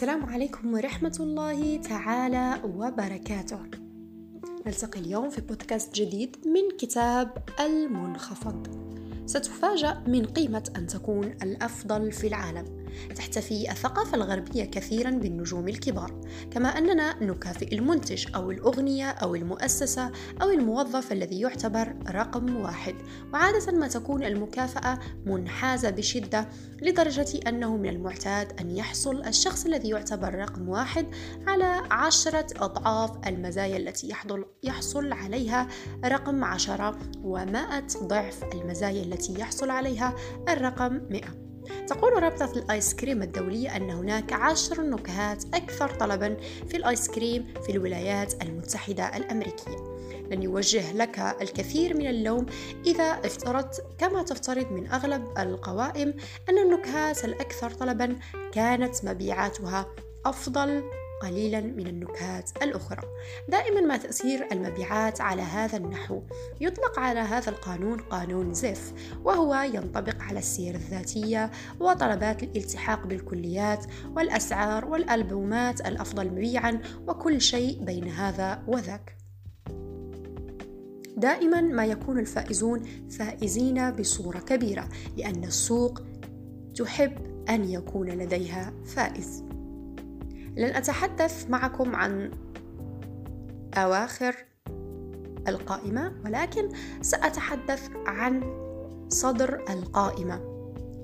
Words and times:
السلام 0.00 0.26
عليكم 0.26 0.74
ورحمة 0.74 1.16
الله 1.20 1.76
تعالى 1.76 2.60
وبركاته. 2.64 3.58
نلتقي 4.66 5.00
اليوم 5.00 5.30
في 5.30 5.40
بودكاست 5.40 5.94
جديد 5.94 6.36
من 6.46 6.76
كتاب 6.78 7.44
المنخفض. 7.60 8.66
ستفاجأ 9.26 10.04
من 10.06 10.24
قيمة 10.24 10.70
أن 10.76 10.86
تكون 10.86 11.24
الأفضل 11.24 12.12
في 12.12 12.26
العالم. 12.26 12.79
تحتفي 13.16 13.70
الثقافة 13.70 14.16
الغربية 14.16 14.64
كثيرا 14.64 15.10
بالنجوم 15.10 15.68
الكبار 15.68 16.20
كما 16.50 16.68
أننا 16.68 17.24
نكافئ 17.24 17.74
المنتج 17.74 18.26
أو 18.34 18.50
الأغنية 18.50 19.10
أو 19.10 19.34
المؤسسة 19.34 20.12
أو 20.42 20.50
الموظف 20.50 21.12
الذي 21.12 21.40
يعتبر 21.40 21.94
رقم 22.10 22.56
واحد. 22.56 22.94
وعادة 23.32 23.72
ما 23.72 23.88
تكون 23.88 24.24
المكافأة 24.24 24.98
منحازة 25.26 25.90
بشدة 25.90 26.48
لدرجة 26.82 27.40
أنه 27.48 27.76
من 27.76 27.88
المعتاد 27.88 28.60
أن 28.60 28.70
يحصل 28.70 29.24
الشخص 29.24 29.66
الذي 29.66 29.88
يعتبر 29.88 30.34
رقم 30.34 30.68
واحد 30.68 31.06
على 31.46 31.82
عشرة 31.90 32.46
أضعاف 32.56 33.10
المزايا 33.26 33.76
التي 33.76 34.14
يحصل 34.62 35.12
عليها 35.12 35.68
رقم 36.04 36.44
عشرة 36.44 36.98
ومائة 37.22 37.86
ضعف 38.02 38.44
المزايا 38.54 39.02
التي 39.02 39.40
يحصل 39.40 39.70
عليها 39.70 40.14
الرقم 40.48 41.00
مئة. 41.10 41.49
تقول 41.86 42.22
رابطة 42.22 42.52
الآيس 42.58 42.94
كريم 42.94 43.22
الدولية 43.22 43.76
أن 43.76 43.90
هناك 43.90 44.32
عشر 44.32 44.82
نكهات 44.82 45.44
أكثر 45.54 45.90
طلبا 45.90 46.36
في 46.68 46.76
الآيس 46.76 47.08
كريم 47.10 47.54
في 47.66 47.72
الولايات 47.72 48.42
المتحدة 48.42 49.16
الأمريكية. 49.16 50.00
لن 50.30 50.42
يوجه 50.42 50.92
لك 50.92 51.18
الكثير 51.40 51.96
من 51.96 52.06
اللوم 52.06 52.46
إذا 52.86 53.04
افترضت 53.04 53.84
كما 53.98 54.22
تفترض 54.22 54.72
من 54.72 54.86
أغلب 54.86 55.24
القوائم 55.38 56.14
أن 56.48 56.58
النكهات 56.58 57.24
الأكثر 57.24 57.70
طلبا 57.70 58.16
كانت 58.52 59.04
مبيعاتها 59.04 59.86
أفضل 60.26 60.82
قليلا 61.20 61.60
من 61.60 61.86
النكهات 61.86 62.50
الأخرى. 62.62 63.02
دائما 63.48 63.80
ما 63.80 63.96
تأثير 63.96 64.46
المبيعات 64.52 65.20
على 65.20 65.42
هذا 65.42 65.76
النحو. 65.76 66.22
يطلق 66.60 66.98
على 66.98 67.20
هذا 67.20 67.50
القانون 67.50 68.00
قانون 68.00 68.54
زيف 68.54 68.92
وهو 69.24 69.54
ينطبق 69.54 70.22
على 70.22 70.38
السير 70.38 70.74
الذاتية 70.74 71.50
وطلبات 71.80 72.42
الالتحاق 72.42 73.06
بالكليات 73.06 73.86
والأسعار 74.16 74.84
والألبومات 74.84 75.80
الأفضل 75.80 76.30
مبيعا 76.30 76.80
وكل 77.08 77.40
شيء 77.40 77.84
بين 77.84 78.08
هذا 78.08 78.62
وذاك. 78.66 79.16
دائما 81.16 81.60
ما 81.60 81.86
يكون 81.86 82.18
الفائزون 82.18 82.82
فائزين 83.10 83.90
بصورة 83.90 84.38
كبيرة 84.38 84.88
لأن 85.16 85.44
السوق 85.44 86.02
تحب 86.74 87.12
أن 87.48 87.70
يكون 87.70 88.08
لديها 88.08 88.72
فائز. 88.84 89.44
لن 90.56 90.74
أتحدث 90.74 91.50
معكم 91.50 91.96
عن 91.96 92.30
أواخر 93.74 94.34
القائمة 95.48 96.12
ولكن 96.24 96.68
سأتحدث 97.02 97.88
عن 98.06 98.42
صدر 99.08 99.64
القائمة. 99.70 100.50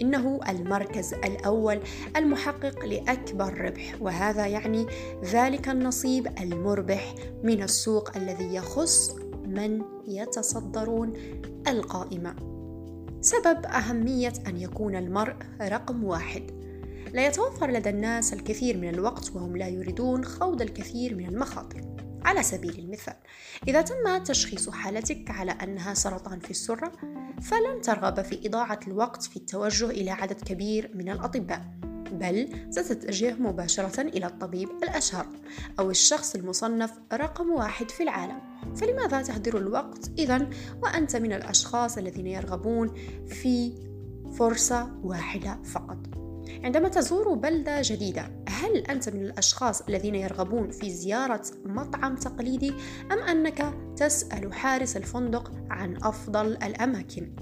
إنه 0.03 0.41
المركز 0.49 1.15
الأول 1.15 1.81
المحقق 2.17 2.85
لأكبر 2.85 3.61
ربح 3.61 3.97
وهذا 4.01 4.47
يعني 4.47 4.87
ذلك 5.25 5.69
النصيب 5.69 6.27
المربح 6.41 7.15
من 7.43 7.63
السوق 7.63 8.17
الذي 8.17 8.55
يخص 8.55 9.17
من 9.47 9.83
يتصدرون 10.07 11.13
القائمة. 11.69 12.35
سبب 13.21 13.67
أهمية 13.67 14.33
أن 14.47 14.57
يكون 14.57 14.97
المرء 14.97 15.35
رقم 15.63 16.05
واحد. 16.05 16.66
لا 17.13 17.27
يتوفر 17.27 17.71
لدى 17.71 17.91
الناس 17.91 18.33
الكثير 18.33 18.77
من 18.77 18.89
الوقت 18.89 19.31
وهم 19.37 19.57
لا 19.57 19.69
يريدون 19.69 20.25
خوض 20.25 20.63
الكثير 20.63 21.15
من 21.15 21.27
المخاطر. 21.29 21.97
على 22.27 22.43
سبيل 22.43 22.79
المثال 22.79 23.15
إذا 23.69 23.83
تم 23.83 24.19
تشخيص 24.25 24.71
حالتك 24.71 25.31
على 25.31 25.51
أنها 25.51 25.95
سرطان 25.95 26.41
في 26.41 26.51
السرة 26.51 26.93
فلن 27.43 27.81
ترغب 27.83 28.23
في 28.23 28.49
إضاعة 28.49 28.81
الوقت 28.87 29.23
في 29.23 29.37
التوجه 29.37 29.91
إلى 29.91 30.11
عدد 30.11 30.41
كبير 30.41 30.91
من 30.95 31.09
الأطباء 31.09 31.65
بل 32.13 32.67
ستتجه 32.71 33.35
مباشرة 33.35 34.01
إلى 34.01 34.27
الطبيب 34.27 34.69
الأشهر 34.83 35.27
أو 35.79 35.91
الشخص 35.91 36.35
المصنف 36.35 36.93
رقم 37.13 37.51
واحد 37.51 37.91
في 37.91 38.03
العالم. 38.03 38.41
فلماذا 38.77 39.23
تهدر 39.23 39.59
الوقت 39.59 40.11
إذا 40.19 40.49
وأنت 40.83 41.17
من 41.17 41.33
الأشخاص 41.33 41.99
الذين 41.99 42.27
يرغبون 42.27 42.95
في 43.27 43.73
فرصة 44.39 45.01
واحدة 45.03 45.63
فقط؟ 45.63 46.26
عندما 46.65 46.89
تزور 46.89 47.35
بلدة 47.35 47.81
جديدة 47.85 48.31
هل 48.49 48.77
أنت 48.77 49.09
من 49.09 49.23
الأشخاص 49.23 49.81
الذين 49.81 50.15
يرغبون 50.15 50.71
في 50.71 50.91
زيارة 50.91 51.43
مطعم 51.65 52.17
تقليدي 52.17 52.73
أم 53.13 53.19
أنك 53.19 53.75
تسأل 53.97 54.53
حارس 54.53 54.97
الفندق 54.97 55.53
عن 55.71 55.97
أفضل 55.97 56.47
الأماكن؟ 56.47 57.37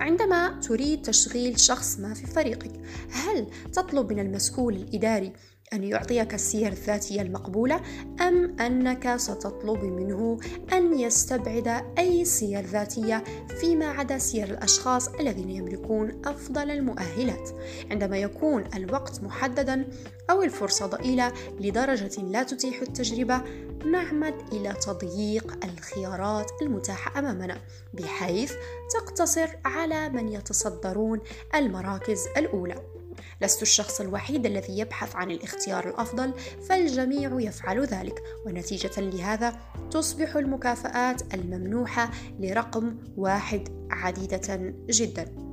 عندما 0.00 0.60
تريد 0.60 1.02
تشغيل 1.02 1.60
شخص 1.60 1.98
ما 1.98 2.14
في 2.14 2.26
فريقك 2.26 2.72
هل 3.10 3.46
تطلب 3.72 4.12
من 4.12 4.18
المسؤول 4.18 4.76
الإداري 4.76 5.32
أن 5.72 5.84
يعطيك 5.84 6.34
السير 6.34 6.72
الذاتية 6.72 7.22
المقبولة 7.22 7.80
أم 8.20 8.60
أنك 8.60 9.16
ستطلب 9.16 9.84
منه 9.84 10.38
أن 10.72 10.98
يستبعد 10.98 11.84
أي 11.98 12.24
سير 12.24 12.64
ذاتية 12.64 13.24
فيما 13.60 13.86
عدا 13.86 14.18
سير 14.18 14.50
الأشخاص 14.50 15.08
الذين 15.08 15.50
يملكون 15.50 16.22
أفضل 16.24 16.70
المؤهلات. 16.70 17.50
عندما 17.90 18.18
يكون 18.18 18.64
الوقت 18.74 19.22
محددا 19.22 19.88
أو 20.30 20.42
الفرصة 20.42 20.86
ضئيلة 20.86 21.32
لدرجة 21.60 22.22
لا 22.22 22.42
تتيح 22.42 22.82
التجربة 22.82 23.42
نعمد 23.86 24.34
إلى 24.52 24.72
تضييق 24.72 25.64
الخيارات 25.64 26.50
المتاحة 26.62 27.18
أمامنا 27.18 27.60
بحيث 27.94 28.52
تقتصر 28.94 29.48
على 29.64 30.08
من 30.08 30.28
يتصدرون 30.28 31.20
المراكز 31.54 32.26
الأولى. 32.36 32.97
لست 33.42 33.62
الشخص 33.62 34.00
الوحيد 34.00 34.46
الذي 34.46 34.78
يبحث 34.78 35.16
عن 35.16 35.30
الاختيار 35.30 35.88
الأفضل 35.88 36.34
فالجميع 36.68 37.40
يفعل 37.40 37.84
ذلك 37.84 38.22
ونتيجة 38.46 39.00
لهذا 39.00 39.56
تصبح 39.90 40.36
المكافآت 40.36 41.34
الممنوحة 41.34 42.10
لرقم 42.40 42.96
واحد 43.16 43.68
عديدة 43.90 44.74
جدا. 44.90 45.48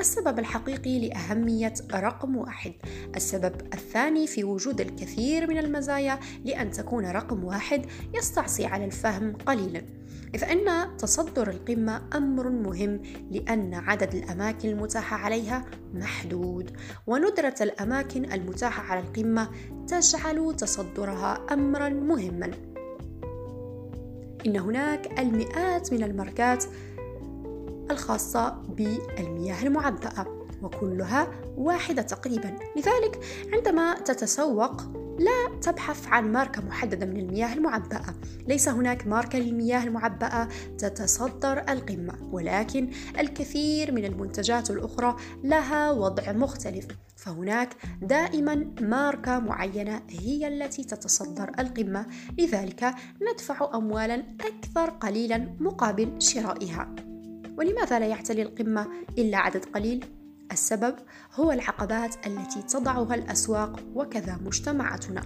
السبب 0.00 0.38
الحقيقي 0.38 1.08
لأهمية 1.08 1.74
رقم 1.94 2.36
واحد. 2.36 2.72
السبب 3.16 3.54
الثاني 3.74 4.26
في 4.26 4.44
وجود 4.44 4.80
الكثير 4.80 5.46
من 5.46 5.58
المزايا 5.58 6.20
لأن 6.44 6.70
تكون 6.70 7.06
رقم 7.06 7.44
واحد 7.44 7.86
يستعصي 8.14 8.66
على 8.66 8.84
الفهم 8.84 9.36
قليلا. 9.36 10.01
إذ 10.34 10.44
أن 10.44 10.96
تصدر 10.96 11.50
القمة 11.50 12.02
أمر 12.14 12.48
مهم 12.48 13.02
لأن 13.30 13.74
عدد 13.74 14.14
الأماكن 14.14 14.68
المتاحة 14.68 15.16
عليها 15.16 15.64
محدود 15.94 16.76
وندرة 17.06 17.54
الأماكن 17.60 18.32
المتاحة 18.32 18.82
على 18.82 19.00
القمة 19.00 19.48
تجعل 19.86 20.56
تصدرها 20.56 21.46
أمرا 21.52 21.88
مهما. 21.88 22.50
إن 24.46 24.56
هناك 24.56 25.20
المئات 25.20 25.92
من 25.92 26.02
الماركات 26.02 26.64
الخاصة 27.90 28.50
بالمياه 28.68 29.62
المعبأة 29.62 30.46
وكلها 30.62 31.28
واحدة 31.56 32.02
تقريبا. 32.02 32.56
لذلك 32.76 33.20
عندما 33.52 33.94
تتسوق 33.94 34.82
لا 35.22 35.60
تبحث 35.60 36.06
عن 36.06 36.32
ماركة 36.32 36.62
محددة 36.62 37.06
من 37.06 37.16
المياه 37.16 37.54
المعبأة. 37.54 38.14
ليس 38.48 38.68
هناك 38.68 39.06
ماركة 39.06 39.38
للمياه 39.38 39.84
المعبأة 39.84 40.48
تتصدر 40.78 41.58
القمة 41.68 42.14
ولكن 42.32 42.90
الكثير 43.18 43.92
من 43.92 44.04
المنتجات 44.04 44.70
الأخرى 44.70 45.16
لها 45.44 45.90
وضع 45.90 46.32
مختلف. 46.32 46.86
فهناك 47.16 47.76
دائما 48.02 48.74
ماركة 48.80 49.38
معينة 49.38 50.02
هي 50.10 50.48
التي 50.48 50.84
تتصدر 50.84 51.50
القمة. 51.58 52.06
لذلك 52.38 52.94
ندفع 53.32 53.70
أموالا 53.74 54.24
أكثر 54.40 54.90
قليلا 54.90 55.56
مقابل 55.60 56.22
شرائها. 56.22 56.94
ولماذا 57.58 57.98
لا 57.98 58.06
يعتلي 58.06 58.42
القمة 58.42 58.88
إلا 59.18 59.38
عدد 59.38 59.64
قليل؟ 59.64 60.21
السبب 60.52 60.94
هو 61.34 61.52
العقبات 61.52 62.26
التي 62.26 62.62
تضعها 62.62 63.14
الأسواق 63.14 63.80
وكذا 63.94 64.38
مجتمعاتنا. 64.44 65.22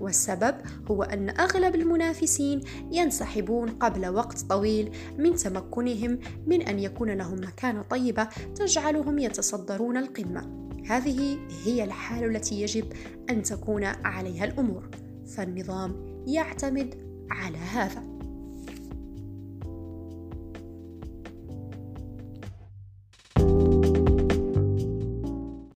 والسبب 0.00 0.54
هو 0.90 1.02
أن 1.02 1.40
أغلب 1.40 1.74
المنافسين 1.74 2.60
ينسحبون 2.92 3.68
قبل 3.68 4.08
وقت 4.08 4.40
طويل 4.40 4.90
من 5.18 5.34
تمكنهم 5.34 6.18
من 6.46 6.62
أن 6.62 6.78
يكون 6.78 7.10
لهم 7.10 7.40
مكانة 7.40 7.82
طيبة 7.82 8.28
تجعلهم 8.54 9.18
يتصدرون 9.18 9.96
القمة. 9.96 10.70
هذه 10.86 11.38
هي 11.64 11.84
الحالة 11.84 12.26
التي 12.26 12.62
يجب 12.62 12.92
أن 13.30 13.42
تكون 13.42 13.84
عليها 13.84 14.44
الأمور. 14.44 14.90
فالنظام 15.36 16.24
يعتمد 16.26 16.94
على 17.30 17.58
هذا. 17.58 18.19